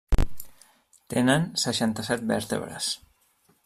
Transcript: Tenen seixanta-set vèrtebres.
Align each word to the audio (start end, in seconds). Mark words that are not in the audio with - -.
Tenen 1.15 1.47
seixanta-set 1.67 2.27
vèrtebres. 2.35 2.93